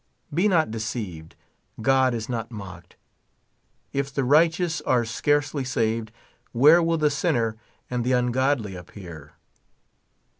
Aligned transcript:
Be 0.33 0.47
not 0.47 0.71
deceived, 0.71 1.35
God 1.79 2.15
is 2.15 2.27
not 2.27 2.49
mocked. 2.49 2.95
If 3.93 4.11
the 4.11 4.23
righteous 4.23 4.81
are 4.81 5.05
scarcely 5.05 5.63
saved, 5.63 6.11
where 6.53 6.81
will 6.81 6.97
the 6.97 7.11
sinner 7.11 7.55
and 7.87 8.03
the 8.03 8.13
ungodly 8.13 8.73
appear? 8.75 9.33